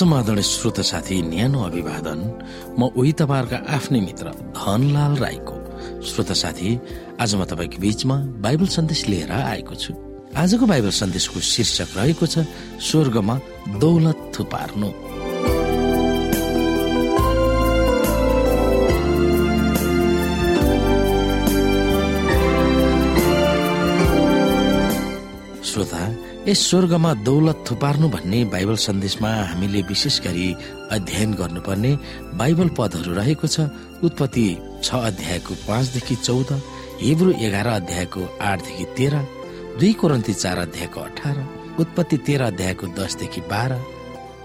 समाधान 0.00 0.40
श्रोत 0.40 0.80
साथी 0.80 1.20
न्यानो 1.28 1.60
अभिवादन। 1.60 2.20
म 2.80 2.88
उही 2.96 3.12
तपाईँहरूका 3.20 3.58
आफ्नै 3.68 4.00
मित्र 4.00 4.26
धनलाल 4.56 5.12
राईको 5.20 5.56
श्रोत 6.00 6.32
साथी। 6.32 6.70
आज 7.20 7.34
म 7.36 7.44
तपाईँको 7.44 7.78
बीचमा 7.84 8.16
बाइबल 8.40 8.66
सन्देश 8.76 9.00
लिएर 9.12 9.32
आएको 9.32 9.74
छु। 9.76 9.92
आजको 10.32 10.64
बाइबल 10.72 10.92
सन्देशको 10.96 11.40
शीर्षक 11.44 11.90
रहेको 12.00 12.26
छ 12.32 12.48
स्वर्गमा 12.80 13.36
दौलत 13.76 14.18
थुपार्नु। 14.32 14.88
यस 26.48 26.60
स्वर्गमा 26.68 27.12
दौलत 27.20 27.64
थुपार्नु 27.68 28.08
भन्ने 28.08 28.38
बाइबल 28.52 28.76
सन्देशमा 28.80 29.30
हामीले 29.44 29.80
विशेष 29.88 30.20
गरी 30.24 30.48
अध्ययन 30.90 31.32
गर्नुपर्ने 31.36 31.92
बाइबल 32.40 32.68
पदहरू 32.78 33.12
रहेको 33.14 33.46
छ। 33.46 33.68
उत्पत्ति 34.00 34.46
छ 34.84 34.88
अध्यायको 35.10 35.54
पाँचदेखि 35.68 36.14
चौध 36.16 36.50
हिब्रू 37.02 37.30
एघार 37.44 37.66
अध्यायको 37.66 38.22
आठदेखि 38.40 38.84
तेह्र 38.96 39.20
दुई 39.78 39.92
कोरन्ती 40.00 40.34
चार 40.34 40.58
अध्यायको 40.64 41.00
अठार 41.00 41.44
उत्पत्ति 41.80 42.16
तेह्र 42.26 42.42
अध्यायको 42.42 42.86
दसदेखि 42.96 43.40
बाह्र 43.52 43.80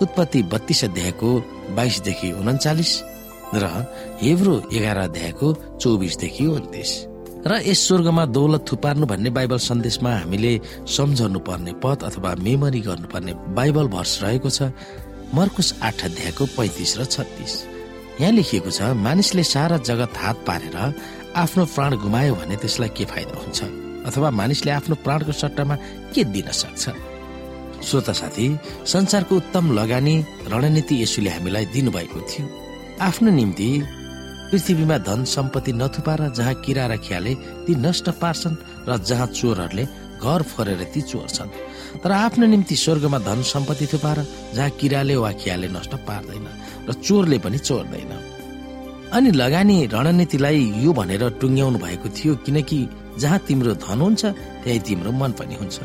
उत्पत्ति 0.03 0.43
बत्तीस 0.51 0.83
अध्यायको 0.83 1.29
बाइसदेखि 1.79 2.31
उन्चालिस 2.43 2.93
र 3.55 3.65
हिब्रू 4.21 4.61
एघार 4.73 4.97
अध्यायको 4.99 5.53
चौबिसदेखि 5.81 6.45
उन्तिस। 6.59 6.91
र 7.47 7.61
यस 7.61 7.79
स्वर्गमा 7.87 8.25
दौलत 8.33 8.65
थुपार्नु 8.65 9.05
भन्ने 9.05 9.29
बाइबल 9.29 9.57
सन्देशमा 9.61 10.11
हामीले 10.17 10.53
सम्झाउनु 10.89 11.39
पर्ने 11.45 11.73
पद 11.77 12.03
अथवा 12.09 12.33
मेमोरी 12.41 12.79
गर्नुपर्ने 12.81 13.33
बाइबल 13.53 13.87
भर्स 13.93 14.13
रहेको 14.23 14.49
छ 14.49 14.73
मर्कुस 15.29 15.69
आठ 15.85 15.99
अध्यायको 16.05 16.45
पैतिस 16.57 16.97
र 16.97 17.05
छत्तिस। 17.05 17.53
यहाँ 18.21 18.31
लेखिएको 18.33 18.71
छ 18.73 18.81
मानिसले 18.97 19.43
सारा 19.45 19.77
जगत 19.77 20.17
हात 20.17 20.37
पारेर 20.47 20.77
आफ्नो 21.37 21.65
प्राण 21.69 21.91
गुमायो 22.01 22.33
भने 22.33 22.55
त्यसलाई 22.57 22.89
के 22.97 23.05
फाइदा 23.13 23.37
हुन्छ? 23.37 23.59
अथवा 24.09 24.29
मानिसले 24.41 24.71
आफ्नो 24.71 24.95
प्राणको 25.05 25.31
सट्टामा 25.31 25.75
के 26.13 26.23
दिन 26.33 26.49
सक्छ? 26.49 26.83
श्रोता 27.85 28.13
साथी 28.21 28.47
संसारको 28.89 29.35
उत्तम 29.35 29.69
लगानी 29.77 30.15
रणनीति 30.49 31.01
यसुले 31.03 31.29
हामीलाई 31.29 31.65
दिनुभएको 31.77 32.19
थियो। 32.25 32.45
आफ्नो 33.05 33.29
निम्ति 33.37 33.69
पृथ्वीमा 34.51 34.97
धन 35.07 35.23
सम्पत्ति 35.25 35.73
नथुपार 35.73 36.29
जहाँ 36.37 36.53
किरा 36.63 36.85
र 36.87 36.97
ती 37.65 37.75
नष्ट 37.75 38.09
पार्छन् 38.21 38.55
र 38.89 38.97
जहाँ 39.03 39.27
चोरहरूले 39.27 39.85
घर 40.21 40.41
फरेर 40.43 40.83
ती 40.93 41.01
चोर्छन्। 41.01 41.49
तर 42.03 42.11
आफ्नो 42.11 42.45
निम्ति 42.45 42.75
स्वर्गमा 42.75 43.19
धन 43.19 43.41
सम्पत्ति 43.43 43.85
थुपार 43.93 44.17
जहाँ 44.55 44.69
किराले 44.79 45.15
वा 45.15 45.31
खियाले 45.41 45.67
नष्ट 45.67 45.93
पार्दैन 46.07 46.47
र 46.89 46.93
चोरले 46.93 47.37
पनि 47.39 47.57
चोर्दैन। 47.57 48.13
अनि 49.13 49.31
लगानी 49.31 49.77
रणनीतिलाई 49.87 50.61
यो 50.83 50.93
भनेर 50.93 51.23
टुङ्ग्याउनु 51.41 51.77
भएको 51.79 52.09
थियो 52.17 52.35
किनकि 52.45 52.79
जहाँ 53.19 53.39
तिम्रो 53.47 53.73
धन 53.81 53.99
हुन्छ 54.01 54.23
त्यही 54.63 54.79
तिम्रो 54.87 55.11
मन 55.11 55.31
पनि 55.39 55.55
हुन्छ। 55.55 55.77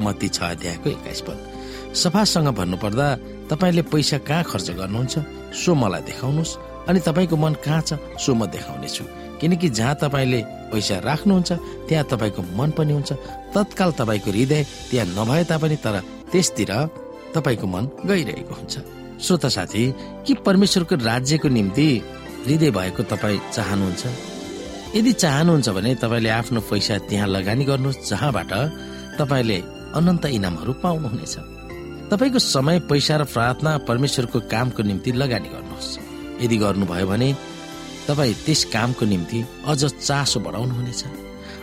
मती 0.00 0.28
छ 0.28 0.42
अध्यायको 0.56 0.88
एक्काइस 0.90 1.20
पद। 1.26 1.38
सफासँग 2.02 2.48
भन्नुपर्दा 2.58 3.06
तपाईँले 3.50 3.82
पैसा 3.92 4.18
कहाँ 4.26 4.44
खर्च 4.50 4.70
गर्नुहुन्छ 4.80 5.14
सो 5.60 5.74
मलाई 5.74 6.02
देखाउनुहोस्। 6.08 6.71
अनि 6.88 7.00
तपाईँको 7.00 7.36
मन 7.36 7.54
कहाँ 7.64 7.80
छ 7.80 7.90
सो 8.18 8.34
म 8.34 8.46
देखाउनेछु। 8.46 9.04
किनकि 9.40 9.68
जहाँ 9.68 9.94
तपाईँले 10.02 10.40
पैसा 10.70 10.98
राख्नुहुन्छ 11.02 11.52
त्यहाँ 11.88 12.04
तपाईँको 12.10 12.42
मन 12.58 12.70
पनि 12.78 12.92
हुन्छ। 12.92 13.12
तत्काल 13.54 13.90
तपाईँको 14.00 14.30
हृदय 14.30 14.62
त्यहाँ 14.90 15.06
नभए 15.18 15.44
तापनि 15.50 15.76
तर 15.84 16.00
त्यसतिर 16.32 16.72
तपाईँको 17.34 17.66
मन 17.66 17.84
गइरहेको 18.06 18.54
हुन्छ। 18.54 18.74
श्रोता 19.22 19.48
साथी 19.48 19.82
कि 20.26 20.34
परमेश्वरको 20.46 20.94
राज्यको 20.94 21.48
निम्ति 21.48 21.88
हृदय 22.46 22.70
भएको 22.70 23.02
तपाईँ 23.02 23.40
चाहनुहुन्छ? 23.52 24.02
यदि 24.96 25.12
चाहनुहुन्छ 25.12 25.68
भने 25.68 25.94
तपाईँले 25.94 26.30
आफ्नो 26.30 26.60
पैसा 26.70 26.98
त्यहाँ 27.08 27.28
लगानी 27.28 27.64
गर्नुहोस् 27.64 28.08
जहाँबाट 28.10 28.52
तपाईँले 29.18 29.58
अनन्त 29.94 30.24
इनामहरू 30.26 30.72
पाउनुहुनेछ। 30.82 31.34
तपाईँको 32.10 32.38
समय 32.38 32.78
पैसा 32.90 33.16
र 33.16 33.24
प्रार्थना 33.24 33.70
परमेश्वरको 33.88 34.38
कामको 34.52 34.82
निम्ति 34.82 35.10
लगानी 35.12 35.48
गर्नुहोस्। 35.48 36.01
यदि 36.42 36.56
गर्नुभयो 36.64 37.06
भने 37.06 37.28
तपाईँ 38.08 38.34
त्यस 38.44 38.64
कामको 38.74 39.04
निम्ति 39.12 39.38
अझ 39.70 39.80
चासो 39.84 40.38
बढाउनुहुनेछ 40.46 41.02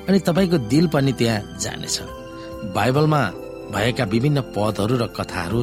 अनि 0.08 0.20
तपाईँको 0.28 0.58
दिल 0.72 0.88
पनि 0.94 1.12
त्यहाँ 1.20 1.58
जानेछ। 1.64 1.98
बाइबलमा 2.76 3.22
भएका 3.74 4.04
विभिन्न 4.14 4.40
पदहरू 4.56 4.96
र 5.02 5.06
कथाहरू 5.18 5.60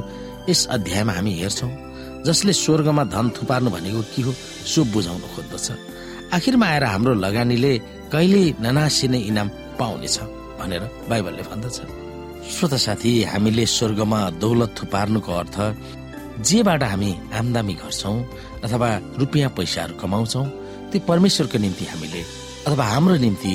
यस 0.49 0.61
अध्यायमा 0.77 1.13
हामी 1.13 1.33
हेर्छौँ 1.41 1.73
जसले 2.27 2.53
स्वर्गमा 2.53 3.05
धन 3.15 3.27
थुपार्नु 3.37 3.71
भनेको 3.71 4.03
के 4.13 4.23
हो 4.23 4.33
सो 4.73 4.85
बुझाउन 4.93 5.23
खोज्दछ। 5.35 5.67
आखिरमा 6.37 6.67
आएर 6.67 6.85
हाम्रो 6.85 7.15
लगानीले 7.25 7.73
कहिले 8.13 8.43
ननासिने 8.61 9.19
इनाम 9.31 9.49
पाउनेछ 9.79 10.17
भनेर 10.59 10.83
बाइबलले 11.11 11.43
भन्दछ। 11.51 11.79
श्रोता 12.55 12.77
साथी 12.77 13.13
हामीले 13.31 13.65
स्वर्गमा 13.67 14.21
दौलत 14.43 14.75
थुपार्नुको 14.79 15.33
अर्थ 15.33 15.57
जेबाट 16.43 16.83
हामी 16.83 17.11
आमदामी 17.33 17.75
गर्छौँ 17.83 18.17
अथवा 18.65 18.89
रुपियाँ 19.21 19.51
पैसाहरू 19.57 19.95
कमाउँछौँ 20.03 20.47
त्यो 20.93 21.01
परमेश्वरको 21.09 21.59
निम्ति 21.65 21.85
हामीले 21.93 22.23
अथवा 22.67 22.85
हाम्रो 22.85 23.17
निम्ति 23.25 23.53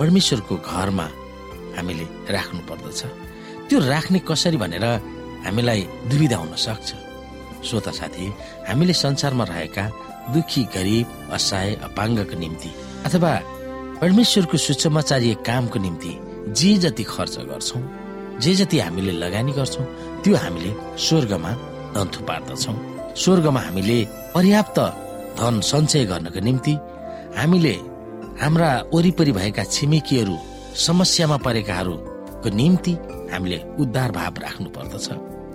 परमेश्वरको 0.00 0.54
घरमा 0.56 1.06
हामीले 1.76 2.04
राख्नु 2.36 2.60
पर्दछ। 2.68 3.00
त्यो 3.68 3.78
राख्ने 3.92 4.18
कसरी 4.28 4.56
भनेर 4.62 4.84
हामीलाई 5.46 5.80
दुविधा 6.10 6.36
हुन 6.36 6.54
सक्छ। 6.66 6.88
श्रोता 7.66 7.90
साथी 7.90 8.26
हामीले 8.68 8.92
संसारमा 8.92 9.44
रहेका 9.44 9.84
दुखी 10.34 10.62
गरिब 10.74 11.32
असहाय 11.32 11.74
अपाङ्गको 11.88 12.38
निम्ति 12.38 12.70
अथवा 13.06 13.32
परमेश्वरको 14.00 14.56
सुसमाचारीय 14.66 15.34
कामको 15.48 15.78
निम्ति 15.80 16.12
जे 16.58 16.70
जति 16.84 17.04
खर्च 17.04 17.38
गर्छौँ 17.50 17.82
जे 18.42 18.54
जति 18.54 18.78
हामीले 18.78 19.12
लगानी 19.24 19.52
गर्छौँ 19.58 19.86
त्यो 20.22 20.36
हामीले 20.44 20.70
स्वर्गमा 21.06 21.52
धन 21.98 22.08
पार्दछौ 22.28 22.72
स्वर्गमा 23.22 23.60
हामीले 23.60 23.98
पर्याप्त 24.34 24.78
धन 25.38 25.60
सञ्चय 25.70 26.04
गर्नको 26.10 26.40
निम्ति 26.48 26.74
हामीले 27.38 27.74
हाम्रा 28.42 28.70
वरिपरि 28.94 29.32
भएका 29.32 29.64
छिमेकीहरू 29.74 30.36
समस्यामा 30.86 31.36
परेकाहरूको 31.46 32.48
निम्ति 32.60 32.92
हामीले 33.32 33.58
उद्धार 33.82 34.10
भाव 34.12 34.34
राख्नु 34.44 34.68
पर्दछ। 34.76 35.06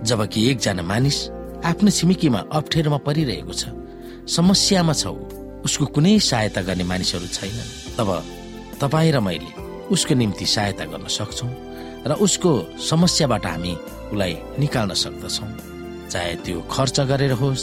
जबकि 0.08 0.38
एकजना 0.50 0.82
मानिस 0.82 1.18
आफ्नो 1.64 1.90
छिमेकीमा 1.98 2.40
अप्ठ्यारोमा 2.52 2.98
परिरहेको 3.08 3.54
छ 3.60 3.72
समस्यामा 4.36 4.92
छ 4.92 5.16
उसको 5.66 5.84
कुनै 5.96 6.18
सहायता 6.20 6.60
गर्ने 6.68 6.84
मानिसहरू 6.84 7.26
छैनन्। 7.36 7.70
तब 7.96 8.08
तपाईँ 8.80 9.12
र 9.16 9.20
मैले 9.26 9.50
उसको 9.94 10.14
निम्ति 10.14 10.46
सहायता 10.46 10.84
गर्न 10.92 11.06
सक्छौ 11.08 11.48
र 12.08 12.12
उसको 12.20 12.50
समस्याबाट 12.90 13.46
हामी 13.46 13.72
उसलाई 14.12 14.32
निकाल्न 14.60 14.92
सक्दछौँ। 15.04 15.73
चाहे 16.14 16.34
त्यो 16.46 16.60
खर्च 16.70 16.96
गरेर 17.10 17.32
होस् 17.42 17.62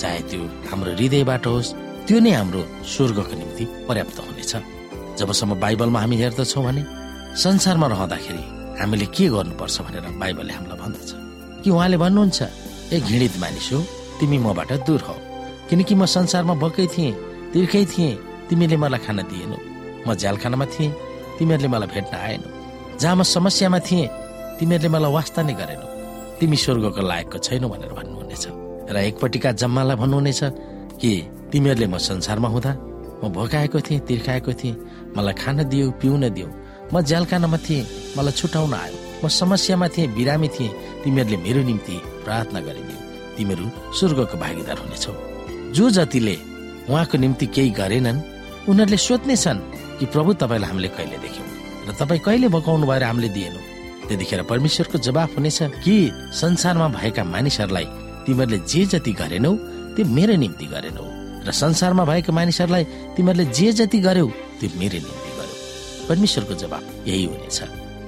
चाहे 0.00 0.20
त्यो 0.30 0.42
हाम्रो 0.70 0.90
हृदयबाट 0.98 1.46
होस् 1.46 1.74
त्यो 2.06 2.18
नै 2.26 2.30
हाम्रो 2.34 2.60
स्वर्गको 2.92 3.34
निम्ति 3.38 3.64
पर्याप्त 3.86 4.18
हुनेछ। 4.26 4.52
जबसम्म 5.18 5.54
बाइबलमा 5.62 5.98
हामी 6.02 6.16
हेर्दछौँ 6.22 6.62
भने 6.66 6.82
संसारमा 7.38 7.86
रहँदाखेरि 7.94 8.42
हामीले 8.80 9.06
के 9.14 9.26
गर्नुपर्छ 9.34 9.76
भनेर 9.86 10.06
बाइबलले 10.22 10.52
हामीलाई 10.58 10.78
भन्दछ। 10.82 11.10
कि 11.62 11.70
उहाँले 11.70 11.96
भन्नुहुन्छ 12.02 12.38
ए 12.94 12.96
घृणित 12.98 13.34
मानिस 13.42 13.68
हो 13.72 13.78
तिमी 14.18 14.38
मबाट 14.42 14.70
दूर 14.86 15.00
हो। 15.06 15.14
किनकि 15.70 15.94
म 15.94 16.02
संसारमा 16.06 16.54
भएकै 16.62 16.86
थिएँ 16.94 17.12
तिर्खै 17.52 17.84
थिएँ 17.94 18.18
तिमीले 18.48 18.76
मलाई 18.82 19.00
खाना 19.06 19.22
दिएनौ। 19.30 19.58
म 20.06 20.14
झ्यालखानामा 20.18 20.66
थिएँ 20.74 20.90
तिमीहरूले 21.38 21.68
मलाई 21.74 21.88
भेट्न 21.94 22.14
आएनौ। 22.26 22.48
जहाँ 22.98 23.16
म 23.16 23.22
समस्यामा 23.22 23.78
थिएँ 23.86 24.06
तिमीहरूले 24.58 24.90
मलाई 24.94 25.12
वास्ता 25.14 25.42
नै 25.46 25.54
गरेनौ। 25.54 25.97
तिमी 26.38 26.56
स्वर्गको 26.56 27.02
लायकको 27.02 27.38
छैनौ 27.38 27.68
भनेर 27.68 27.92
भन्नुहुनेछ। 27.98 28.44
र 28.94 28.96
एकपट्टिका 29.10 29.50
जम्मालाई 29.60 29.96
भन्नुहुनेछ 30.02 30.40
कि 31.00 31.10
तिमीहरूले 31.52 31.86
म 31.86 31.98
संसारमा 31.98 32.48
हुँदा 32.54 32.72
म 33.20 33.28
भोकाएको 33.34 33.78
थिएँ 33.86 34.00
तिर्खाएको 34.08 34.52
थिएँ 34.60 34.78
मलाई 35.16 35.34
खान 35.34 35.58
दियो 35.68 35.90
पिउन 36.00 36.28
दियो। 36.30 36.48
म 36.92 37.02
ज्यालखानामा 37.02 37.58
थिएँ 37.66 38.14
मलाई 38.16 38.32
छुटाउन 38.38 38.74
आयो। 38.74 38.96
म 39.22 39.28
समस्यामा 39.28 39.86
थिएँ 39.94 40.08
बिरामी 40.14 40.48
थिएँ। 40.54 40.70
तिमीहरूले 41.02 41.36
मेरो 41.44 41.62
निम्ति 41.68 41.96
प्रार्थना 42.24 42.60
गरिदियो। 42.66 42.98
तिमीहरू 43.36 43.66
स्वर्गको 43.98 44.36
भागीदार 44.38 44.78
हुनेछौ। 44.78 45.12
जो 45.74 45.84
जतिले 45.90 46.36
उहाँको 46.88 47.16
निम्ति 47.18 47.46
केही 47.54 47.70
गरेनन् 47.80 48.20
उनीहरूले 48.70 48.96
सोध्ने 48.96 49.36
छन् 49.36 49.60
कि 49.98 50.06
प्रभु 50.14 50.30
तपाईँलाई 50.40 50.70
हामीले 50.70 50.88
कहिले 50.96 51.18
देख्यौँ? 51.24 51.48
र 51.88 51.90
तपाईँ 51.98 52.20
कहिले 52.26 52.48
भकाउनु 52.54 52.86
भएर 52.86 53.02
हामीले 53.02 53.28
दिएनौँ? 53.36 53.64
त्यतिखेर 54.08 54.42
परमेश्वरको 54.42 54.98
जवाफ 54.98 55.36
हुनेछ 55.36 55.58
कि 55.84 55.94
संसारमा 56.32 56.88
भएका 56.88 57.24
मानिसहरूलाई 57.24 57.86
तिमीहरूले 58.26 58.58
जे 58.64 58.84
जति 58.92 59.12
गरेनौ 59.12 59.52
त्यो 59.94 60.04
मेरो 60.16 60.34
निम्ति 60.36 60.66
गरेनौ। 60.66 61.04
र 61.46 61.52
संसारमा 61.52 62.04
भएका 62.04 62.32
मानिसहरूलाई 62.32 62.84
तिमीहरूले 63.16 63.44
जे 63.52 63.72
जति 63.72 63.98
गर्यौ 63.98 64.26
त्यो 64.60 64.68
मेरो 64.80 64.98
निम्ति 65.06 65.30
गर्यौ। 65.38 66.08
परमेश्वरको 66.08 66.54
जवाब 66.54 66.82
यही 67.08 67.24
हुनेछ। 67.24 67.58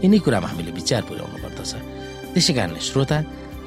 यिनै 0.04 0.18
कुरामा 0.24 0.48
हामीले 0.48 0.72
विचार 0.72 1.02
पुर्याउनु 1.08 1.36
पर्दछ। 1.44 1.72
त्यसै 2.32 2.52
कारणले 2.56 2.80
श्रोता 2.80 3.18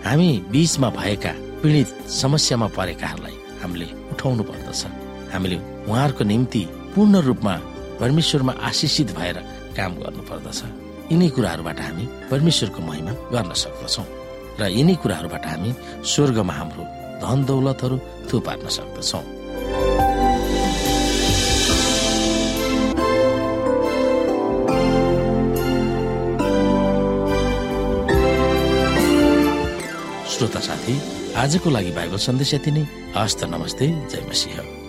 हामी 0.05 0.29
बीचमा 0.51 0.89
भएका 0.89 1.31
पीडित 1.61 1.89
समस्यामा 2.09 2.67
परेकाहरूलाई 2.77 3.35
हामीले 3.61 3.87
उठाउनु 4.11 4.43
पर्दछ। 4.43 4.81
हामीले 5.33 5.57
उहाँहरूको 5.89 6.23
निम्ति 6.23 6.61
पूर्ण 6.93 7.13
रूपमा 7.27 7.53
परमेश्वरमा 8.01 8.53
आशिषित 8.69 9.09
भएर 9.17 9.37
काम 9.77 9.91
गर्नु 10.01 10.23
पर्दछ। 10.29 10.82
यिनै 11.11 11.29
कुराहरूबाट 11.35 11.79
हामी 11.79 12.05
परमेश्वरको 12.31 12.79
महिमा 12.89 13.11
गर्न 13.33 13.51
सक्दछौँ 13.63 14.05
र 14.59 14.61
यिनै 14.77 14.95
कुराहरूबाट 15.03 15.45
हामी 15.45 15.69
स्वर्गमा 16.11 16.53
हाम्रो 16.59 16.83
धन 17.23 17.39
दौलतहरू 17.47 17.97
थुपार्न 18.29 18.67
सक्दछौँ। 18.77 19.23
श्रोता 30.33 30.59
साथी 30.59 30.93
आजको 31.41 31.69
लागि 31.69 31.91
बाइबल 31.97 32.17
सन्देश 32.27 32.53
यति 32.53 32.71
नै। 32.71 32.83
हस्त 33.17 33.43
नमस्ते 33.53 33.87
जय 34.11 34.21
मसिंह। 34.29 34.82